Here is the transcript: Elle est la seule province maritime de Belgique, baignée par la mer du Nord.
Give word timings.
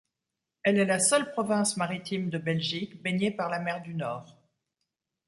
Elle 0.63 0.79
est 0.79 0.85
la 0.85 0.97
seule 0.97 1.31
province 1.31 1.77
maritime 1.77 2.31
de 2.31 2.39
Belgique, 2.39 3.03
baignée 3.03 3.29
par 3.29 3.49
la 3.51 3.59
mer 3.59 3.83
du 3.83 3.93
Nord. 3.93 4.35